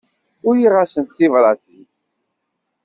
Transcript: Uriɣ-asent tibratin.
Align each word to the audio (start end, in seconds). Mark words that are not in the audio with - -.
Uriɣ-asent 0.47 1.15
tibratin. 1.17 1.85